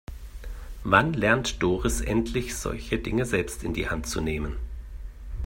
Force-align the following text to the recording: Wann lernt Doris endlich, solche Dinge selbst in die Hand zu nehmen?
Wann 0.83 1.13
lernt 1.13 1.61
Doris 1.61 2.01
endlich, 2.01 2.55
solche 2.55 2.97
Dinge 2.97 3.23
selbst 3.27 3.63
in 3.63 3.75
die 3.75 3.87
Hand 3.87 4.07
zu 4.07 4.19
nehmen? 4.19 4.57